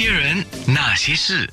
[0.00, 1.50] 些人，那些事，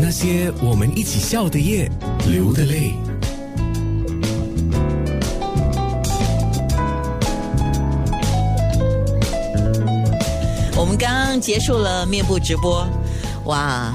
[0.00, 1.90] 那些我们一起笑的夜，
[2.28, 2.92] 流的泪。
[10.76, 12.86] 我们刚刚结束了面部直播，
[13.46, 13.92] 哇，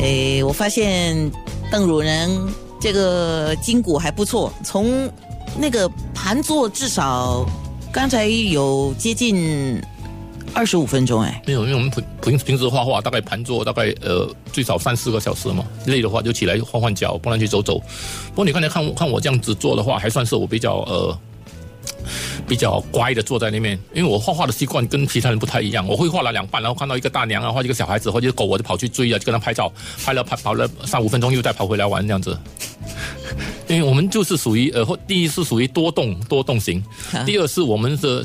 [0.00, 1.16] 诶，我发现
[1.70, 2.30] 邓汝仁
[2.78, 5.10] 这个筋骨还不错，从
[5.56, 7.46] 那个盘坐至少
[7.90, 9.80] 刚才有接近
[10.54, 17.78] 二十五分钟，哎，没有，因为我们平平平时画画大概盘坐大概呃最少三四个小时嘛，累的话就起来换换脚，不然去走走。
[18.28, 21.18] 不过你刚才看我看我这样子做的话，还算是我比较呃。
[22.46, 25.86] 比较乖的坐在那边，因为我画画的习惯跟其他人不太一样。
[25.86, 29.72] 我会画了两半，然后看到一个大娘啊，或者一个小孩子，或者狗，我就跑去追啊，就跟他拍照，
[30.04, 32.36] 拍了拍跑了三五分钟，又再跑回来玩这样子。
[33.68, 36.82] 因为我们就是属于呃，第一是属于多动多动型，
[37.24, 38.24] 第二是我们的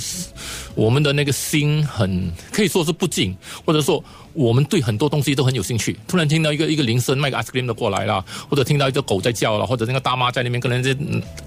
[0.77, 4.02] 我们的那个心很可以说是不静，或者说。
[4.38, 5.98] 我们对很多东西都很有兴趣。
[6.08, 10.95] 突然听到一个一个铃声，卖个 ice cream 的过来了，或者听到一只狗在叫了，或者那个大妈在那边跟人家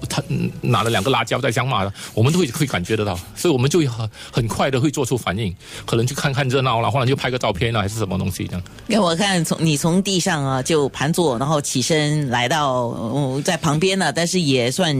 [0.09, 0.21] 他
[0.59, 8.61] 拿了两个辣椒在相骂了，我们都会会感觉得到，所以我们就会很很快的会做出反应，可能去看看热闹了，或者就拍个照片了，还是什么东西这样。
[8.89, 14.93] 给我看，从你从地上啊就盘坐，然后起身来到在旁边呢，但是也算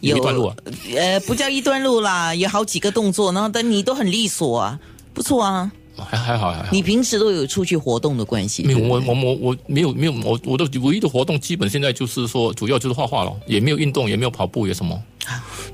[0.00, 0.56] 有一段路，啊
[0.94, 4.78] 呃，不叫一段路啦，有好几个动作，然后但你都很利索啊，
[5.14, 5.70] 不错啊。
[5.96, 8.62] 还还好还好，你平时都有出去活动的关系？
[8.62, 14.98] 没有，我我我我没有没有，我我的唯一的活动基本现在就是说，主要就是画画了，也没有运动，也没有跑步，也什么。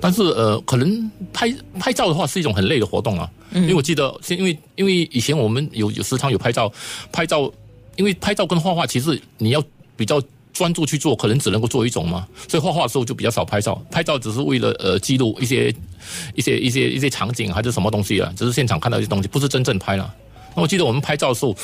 [0.00, 6.72] 但是呃，可能拍拍照的话是一种很累的活动啊，因为我记得，因为因为以前我们有有时常有拍照，
[7.12, 7.48] 拍照，
[7.94, 9.62] 因为拍照跟画画其实你要
[9.96, 10.20] 比较。
[10.56, 13.80] 专注去做，可能只能够做一种嘛，所以画画的时候就比较少拍照。
[13.90, 15.74] 拍照只是为了呃记录一些
[16.34, 20.14] 一些一些一些场景还是什么东西啊，只是现场看到一些东西，不是真正拍了。
[20.54, 21.54] 那我记得我们拍照的时候，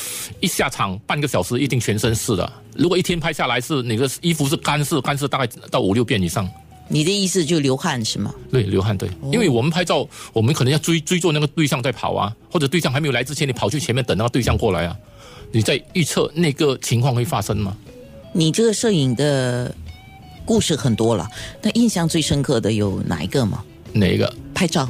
[0.40, 2.52] 一下场半个小时一定全身湿的。
[2.76, 6.46] 如果一天拍下来是哪个衣服是干湿，干湿大概到五六遍以上。
[6.88, 8.34] 你的意思就流汗是吗？
[8.50, 14.94] 对，流汗对，因为我们拍照，我们可能要追追逐那个对象在跑啊，或者对象还没有来之前，你跑去前面等那个对象过来啊，
[15.52, 17.74] 你在预测那个情况会发生吗？
[18.32, 19.74] 你这个摄影的
[20.44, 21.28] 故事很多了，
[21.60, 23.62] 那印象最深刻的有哪一个吗？
[23.92, 24.32] 哪一个？
[24.54, 24.88] 拍照，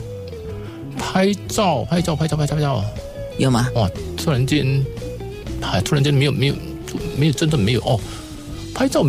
[0.96, 2.84] 拍照，拍照，拍照，拍照，拍照，
[3.38, 3.68] 有吗？
[3.74, 3.90] 哇！
[4.16, 4.84] 突然间，
[5.60, 6.54] 还突然间没有，没有，
[7.16, 7.98] 没有，真的没有哦。
[8.72, 9.04] 拍照，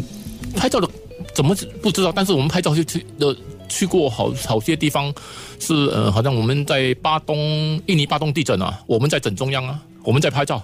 [0.55, 0.89] 拍照的
[1.33, 2.11] 怎么不知道？
[2.11, 3.35] 但是我们拍照就去的
[3.69, 5.13] 去过好好些地方，
[5.59, 7.37] 是呃，好像我们在巴东，
[7.85, 10.61] 印尼巴东地震啊，我们在整中央啊，我们在拍照。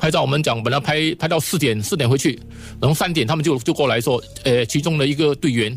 [0.00, 2.40] 拍照，我们讲本来拍拍到四点，四点回去，
[2.80, 5.76] 然后三点他们就就过来说，呃，其中的一个队员，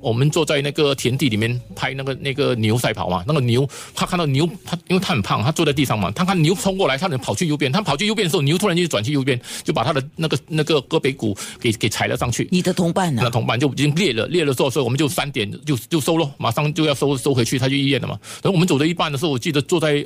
[0.00, 12.48] 我们坐在那个田地里面拍那个那个牛赛跑嘛，那个牛他看到牛，他因为他很胖，他坐在地上嘛，他看牛冲过来，他能跑去右边，他跑去右边的时候，牛突然间转去右边，就把他的那个那个胳膊骨给给踩了上去。
[12.50, 13.20] 你的同伴呢？
[13.22, 18.18] 那同伴就已经裂了，裂了之后，所以我们就三点就就收了，马上就要收收回去，他去医院了嘛。
[18.42, 20.02] 然后我们走到一半的时候，我记得坐在。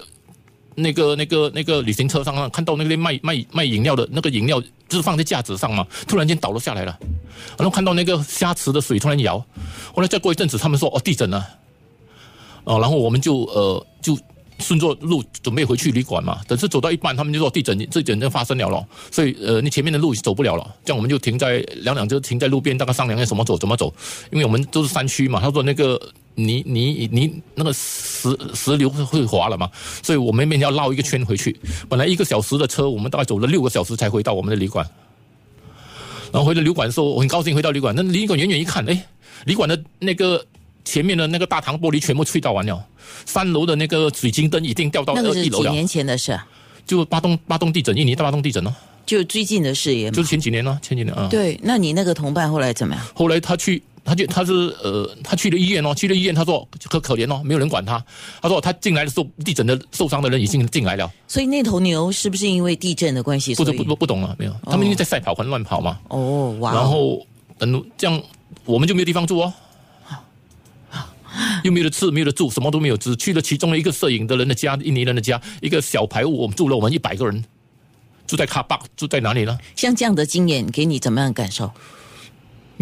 [0.75, 6.99] 那个、那个、那个旅行车上看到那个卖卖卖饮料的那个饮料，就是放在架子上嘛，突然间倒了下来了，
[7.59, 9.39] 然后看到那个虾池的水突然摇，
[9.95, 11.47] 后来再过一阵子，他们说哦地震了，
[12.65, 14.19] 哦，然后我们就呃就
[14.59, 23.93] 顺着路准备回去旅馆嘛，等是走到一半，他们就说地震，地震就发生了了，所以呃你前面的路走不了了，这样我们就停在两两车停在路边，大概商量要怎么走怎么走，
[24.31, 26.01] 因为我们都是山区嘛，他说那个。
[26.35, 29.71] 泥泥泥那个石石流会滑了嘛？
[30.03, 31.55] 所以我们每天要绕一个圈回去。
[31.89, 34.87] 本来一个小时的车，我们大概走了六个小时才回到我们的旅馆。
[36.33, 37.95] 然后回到旅馆的时候，我很高兴回到旅馆。
[37.95, 39.07] 那旅馆远远一看，哎，
[39.45, 40.43] 旅馆的那个
[40.85, 42.83] 前面的那个大堂玻璃全部碎掉完了，
[43.27, 45.69] 三楼的那个水晶灯已经掉到一楼了。
[45.69, 46.41] 几年前的事？
[46.87, 48.75] 就巴东巴东地震，印尼大巴东地震哦。
[49.05, 50.11] 就最近的事也。
[50.11, 51.29] 就是前几年呢，前几年啊。
[51.31, 53.05] 对，那你那个同伴后来怎么样？
[53.15, 53.83] 后来他去。
[54.05, 54.53] 他就他是
[54.83, 58.05] 呃，他去了医院哦，去了医院，他说可可怜哦，没有人管他。
[58.41, 61.11] 他说他进来的时候，地震的受伤的人已经进来了。
[61.29, 63.55] 所以那头牛是不是因为地震的关系？
[63.55, 65.99] 不不不不懂了，没有，他们因为在赛跑，很乱跑嘛。
[66.09, 66.75] 哦哇！
[66.75, 67.25] 然后
[67.61, 68.21] 嗯，这样
[68.65, 69.53] 我们就没有地方住哦，
[71.63, 77.45] 又没有吃，没有住，什么都没有，只去了其中的一个摄影的人的家，印尼人的家，一个小排屋，我们住了我们一百个人，
[78.27, 79.57] 住在卡巴，住在哪里呢？
[79.77, 81.71] 像这样的经验给你怎么样感受？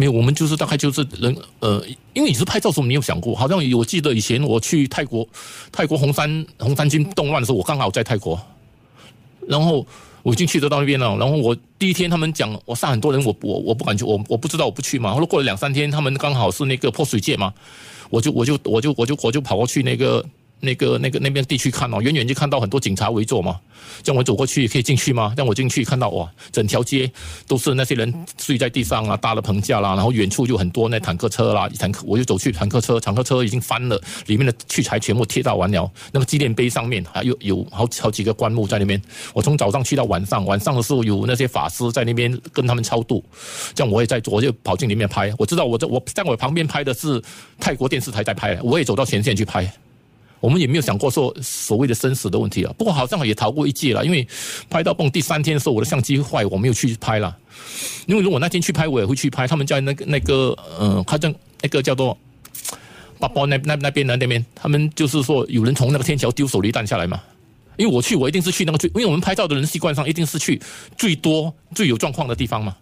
[0.01, 1.79] 没有，我们就是大概就是人呃，
[2.15, 5.27] 因为你是拍照时候没有想过，好像我记得以前我去泰国，
[5.71, 8.41] 泰国红山红山军动乱的时候，我刚好在泰国，
[9.47, 9.85] 然后
[10.23, 11.15] 我已经去得到那边了。
[11.17, 15.13] 然后我第一天他们讲我杀很多人，我我我不敢去，我我不知道我不去嘛。
[15.13, 17.53] 后来过了两三天，他们刚好是那个泼水节嘛，
[18.09, 20.25] 我就我就我就我就我就跑过去那个
[20.61, 23.59] 那个那个那边地区看哦，远远就看到很多警察围坐嘛。
[24.03, 25.33] 这样我走过去可以进去吗？
[25.35, 27.11] 让我进去看到哇，整条街
[27.47, 35.91] 都是那些人睡在地上啊，搭了棚架啦，然后远处就很多那坦克车啦，坦克我就走去坦克车，坦克车已经翻了，里面的器材全部贴到完了。
[36.11, 39.01] 那个纪念碑上面还有有好好几个棺木在那边。
[39.33, 43.23] 我从早上去到晚上，晚上的时候有那些法师在那边跟他们超度。
[43.73, 45.33] 这样我也在，我就跑进里面拍。
[45.37, 47.21] 我知道我在我在我旁边拍的是
[47.59, 49.71] 泰国电视台在拍，我也走到前线去拍。
[50.41, 54.27] 我们也没有想过说所谓的生死的问题啊，不过好像也逃过一劫了，因为
[54.69, 57.37] 拍到蹦第三天的时候，我的相机坏，我没有去拍了。
[58.07, 59.47] 因为如果那天去拍，我也会去拍。
[59.47, 62.17] 他们在那个那个呃，好像那个叫做
[63.19, 67.21] 巴波那那那边的那边，他们就是说有人从那个天桥丢手榴弹下来嘛。
[67.77, 70.61] 因为我去，我一定是去那个最，因为我们拍照的人习惯上一定是去
[70.97, 72.75] 最多最有状况的地方嘛。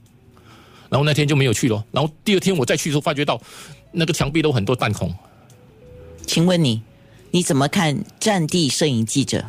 [0.90, 1.84] 然后那天就没有去了。
[1.92, 3.40] 然后第二天我再去的时候，发觉到
[3.92, 5.14] 那个墙壁都很多弹孔。
[6.26, 6.82] 请问你？
[7.32, 9.46] 你怎么看战地摄影记者？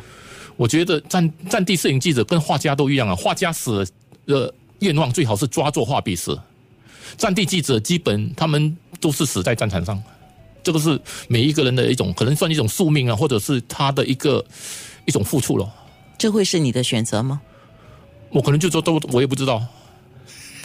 [0.57, 3.87] 我觉得战战地摄影记者跟画家都一样啊，画家死
[4.27, 6.39] 的愿望最好是抓住画笔死。
[7.17, 9.99] 战地记者基本他们都是死在战场上，
[10.61, 14.45] 这个是每一个人的一种可能算一种宿命啊，或者是他的一个
[15.05, 15.67] 一种付出了。
[16.17, 17.41] 这会是你的选择吗？
[18.29, 19.65] 我可能就说都我也不知道，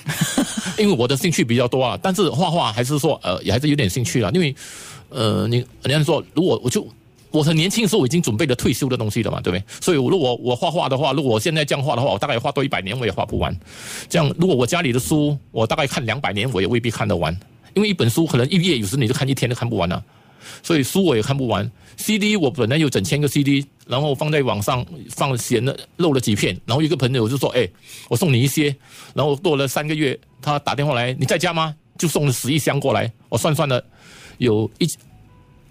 [0.76, 4.54] 因为我的兴趣比较多啊，但是画画还是说呃也还是有点兴趣啊，因为
[5.08, 6.86] 呃你人家说如果我就。
[7.37, 9.65] 我很年轻的时候我已经准备了退休的东西了嘛，对不对？
[9.81, 13.55] 所以如果我画画的话，如果我现在这样画的话，我大概画多一百年我也画不完。
[14.09, 17.38] 这样，如果我家里的书，我大概看两百年我也未必看得完，
[17.75, 20.03] 因为一本书可能一页有时你就看一天都看不完了。
[20.62, 21.71] 所以书我也看不完。
[21.97, 27.69] CD 我本来有整千个 CD，然后放在网上放闲了漏了几片，然后一个朋友就说：“哎，
[28.09, 28.75] 我送你一些。”
[29.12, 33.11] 然后过了三个月，他打电话来：“你在家吗？”就送了十一箱过来。
[33.29, 33.83] 我算算了，
[34.38, 34.88] 有一。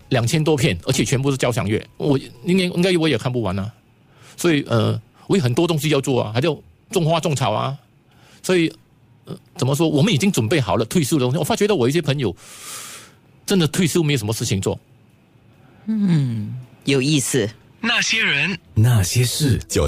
[0.09, 3.73] 两千多片，而且全部是交响乐，我应该应该我也看不完啊。
[4.37, 6.55] 所以呃，我有很多东西要做啊，还要
[6.91, 7.77] 种花种草啊。
[8.43, 8.71] 所以
[9.25, 9.89] 呃，怎么说？
[9.89, 11.37] 我们已经准备好了退休的东西。
[11.37, 12.35] 我发觉到我一些朋友
[13.45, 14.79] 真的退休没有什么事情做。
[15.87, 16.53] 嗯，
[16.83, 17.49] 有意思。
[17.81, 19.83] 那些人，那些事，就。